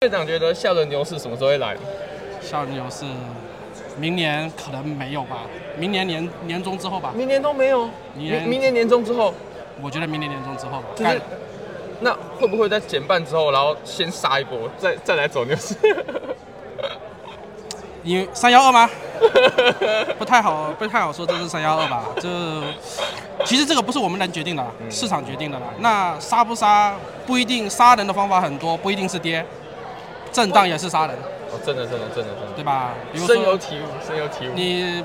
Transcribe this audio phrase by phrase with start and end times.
[0.00, 1.74] 队长觉得下轮牛市什么时候会来？
[2.42, 3.06] 下轮牛市
[3.98, 5.38] 明年可能没有吧，
[5.78, 7.12] 明年年年中之后吧。
[7.16, 9.32] 明年都没有，明年明年年中之后，
[9.80, 10.84] 我觉得明年年中之后吧。
[10.94, 11.18] 就是
[12.00, 15.74] 那会不会在减半之后，然后先杀一波，再再来走牛市？
[18.04, 18.90] 你三幺二吗？
[20.18, 22.04] 不太好，不太好说这是三幺二吧？
[22.20, 22.28] 这
[23.46, 25.64] 其实这个不是我们能决定的，市场决定的啦。
[25.78, 26.94] 那杀不杀
[27.26, 29.44] 不一定，杀人的方法很多，不一定是跌，
[30.36, 31.16] 震荡也是杀人。
[31.50, 32.90] 哦，真的，真的，真的，真的，对吧？
[33.10, 34.52] 比如说深有体悟，深有体悟。
[34.54, 35.02] 你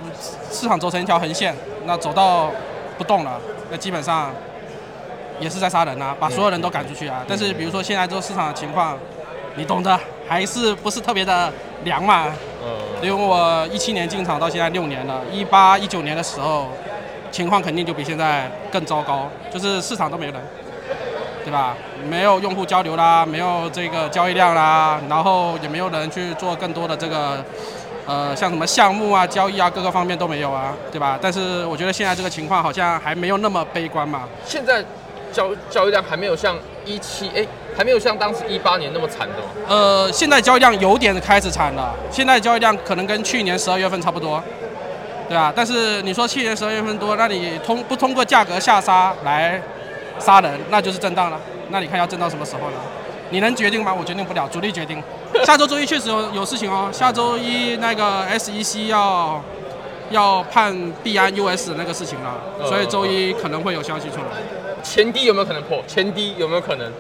[0.52, 2.52] 市场走成一条横线，那走到
[2.98, 3.40] 不动了，
[3.70, 4.30] 那基本上
[5.40, 7.24] 也是在杀人啊，把所有人都赶出去啊。
[7.26, 8.98] 但是比如说现在这个市场的情况，
[9.56, 11.50] 你懂的，还是不是特别的
[11.86, 12.28] 凉嘛？
[12.62, 12.70] 嗯。
[13.02, 16.68] 因为我一七年进场到现在六年了，一八一九年的时候，
[17.32, 20.36] 情况肯定就比现在更糟糕，就是市场都没人，
[21.44, 21.76] 对吧？
[22.10, 27.44] 没有用户交流啦，没有这个交易量啦，然后也没有人去做更多的这个，
[28.06, 31.18] 呃，像什么项目啊、交易啊，各个方面都没有啊，对吧？
[31.22, 34.24] 但是我觉得现在这个情况好像还没有那么悲观嘛。
[34.46, 34.84] 现在
[35.32, 37.46] 交交易量还没有像一七哎。
[37.74, 39.36] 还没有像当时一八年那么惨的？
[39.66, 41.96] 呃，现在交易量有点开始惨了。
[42.12, 44.44] 现在交易量可能跟去年十二月份差不多，
[45.30, 45.54] 对吧？
[45.56, 49.60] 但是你说去年十二月份多，那你通不通过价格下杀来
[50.20, 51.40] 杀人，那就是震荡了。
[51.70, 52.78] 那你看要震到什么时候呢？
[53.30, 53.94] 你能决定吗？
[53.94, 55.02] 我决定不了，主力决定。
[55.46, 56.90] 下周周一确实有有事情哦。
[56.92, 59.42] 下周一那个 SEC 要
[60.10, 64.24] 要判币安 US 那个事情了，所以周一可能会有消息出来。
[64.84, 65.82] 前低有没有可能破？
[65.88, 66.92] 前低有没有可能？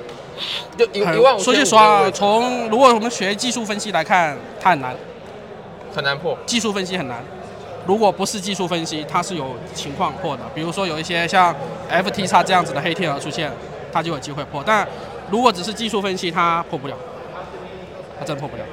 [0.77, 1.39] 就一一万五。
[1.39, 4.95] 说句实话，从如果我们学技术分析来看，它很难，
[5.93, 6.37] 很难破。
[6.45, 7.17] 技术分析很难，
[7.85, 10.43] 如果不是技术分析，它是有情况破的。
[10.53, 11.53] 比如说有一些像
[11.89, 13.51] FTX 这样子的黑天鹅出现，
[13.91, 14.63] 它就有机会破。
[14.65, 14.87] 但
[15.29, 16.95] 如果只是技术分析，它破不了，
[18.19, 18.63] 它真破不了。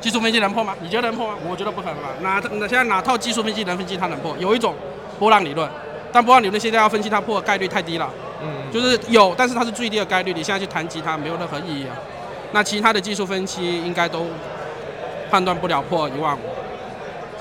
[0.00, 0.74] 技术分析能破吗？
[0.80, 1.34] 你觉得能破吗？
[1.48, 2.08] 我觉得不可能吧。
[2.22, 4.36] 哪哪现在哪套技术分析能分析它能破？
[4.38, 4.74] 有一种
[5.18, 5.68] 波浪理论，
[6.10, 8.10] 但波浪理论现在要分析它破的概率太低了。
[8.42, 10.32] 嗯，就是有，但是它是最低的概率。
[10.32, 11.94] 你现在去谈及它没有任何意义啊。
[12.50, 14.26] 那其他的技术分析应该都
[15.30, 16.40] 判断不了破一万五，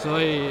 [0.02, 0.50] 所以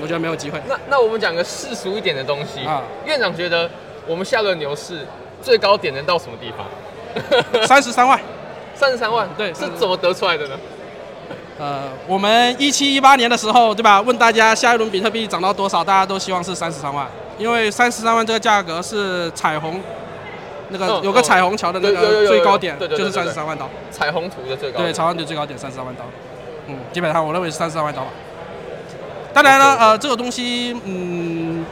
[0.00, 0.60] 我觉得没有机会。
[0.68, 3.68] 那那我们讲个世俗一点的东西啊，院长觉得
[4.06, 5.06] 我们下轮牛市
[5.42, 6.66] 最高点能到什么地方？
[7.66, 8.20] 三十三万，
[8.74, 10.56] 三十三万，对，是怎么得出来的呢？
[11.58, 14.00] 呃，我们一七一八年的时候，对吧？
[14.00, 17.04] 问大家下一轮比特币涨到多少，大家都希望是三十三万。
[17.36, 19.80] 因为三十三万这个价格是彩虹，
[20.68, 23.68] 那个有个彩虹桥的那个最高点，就是三十三万刀。
[23.90, 24.78] 彩虹图的最高。
[24.78, 26.04] 对，彩虹图最高点三十三万刀。
[26.68, 28.08] 嗯，基本上我认为是三十三万刀吧。
[29.40, 31.64] 当然了，呃，这个东西，嗯，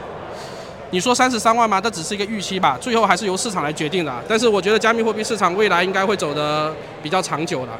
[0.91, 4.23] 你说三十三万嘛，这只是一个预期吧，最后还是由市场来决定的。
[4.25, 6.73] 但是我觉得加密货币市场未来应该会走的
[7.03, 7.71] 比较长久的。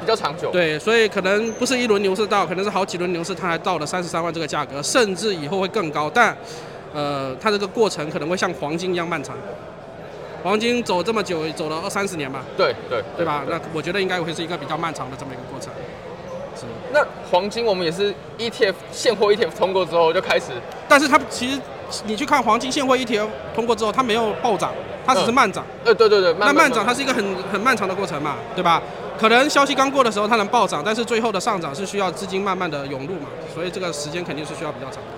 [0.00, 0.50] 比较长久。
[0.50, 6.36] 对，所以可能不是一轮牛市到，可能是好几轮牛市，它才到了三十三万这个价格，甚至以后会更高，但。
[6.92, 9.36] 呃，它这个过程可能会像黄金一样漫长。
[10.44, 12.44] 黄金走这么久，走了二三十年吧。
[12.56, 13.42] 对对对吧？
[13.48, 15.72] 那我觉得应该会是一个比较漫长的这么一个过程。
[16.54, 16.62] 是。
[16.92, 20.52] 那黄金我们也是 ETF 现货 ETF 通过之后就开始，
[20.88, 21.60] 但是它其实
[22.04, 24.72] 你去看黄金现货 ETF 通过之后，它没有暴涨，
[25.06, 25.64] 它只是慢涨。
[25.84, 26.34] 呃，对对对。
[26.38, 28.82] 那慢涨它是一个很很漫长的过程嘛，对吧？
[29.18, 35.10] 可能消息刚过的时候它能暴涨，但是最后的上涨是需要资金慢慢的涌入嘛，所以这个时间肯定是需要比较长的。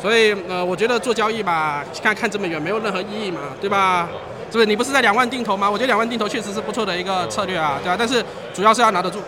[0.00, 4.08] 所以呃，我觉得做交易吧，看看这么远没有任何意义嘛，对吧？
[4.50, 4.66] 是不是？
[4.66, 5.70] 你不是在两万定投吗？
[5.70, 7.94] 我觉得两万定投确实是不错的一个策略啊，对吧？
[7.96, 9.20] 但是主要是要拿得住，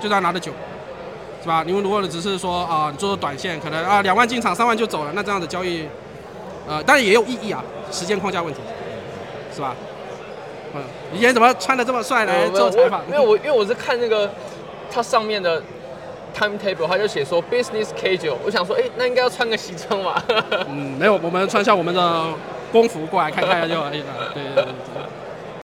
[0.00, 0.52] 就这样拿的久，
[1.42, 1.62] 是吧？
[1.66, 5.86] 你们如果只是说啊，你做做短线，可能啊两万进场三万就走了，那这样的交易，
[6.68, 8.60] 呃，当然也有意义啊，时间框架问题，
[9.54, 9.74] 是吧？
[10.74, 13.00] 嗯，你今天怎么穿的这么帅来做采访？
[13.08, 14.30] 没有我，因为我是看那个
[14.90, 15.62] 它上面的。
[16.38, 20.22] timetable，它就写说 business casual，我想说，哎、欸，那应该要穿个西装吧？
[20.68, 22.24] 嗯，没有，我们穿下我们的
[22.70, 24.06] 工服过来看看就可以了。
[24.34, 24.74] 对对对。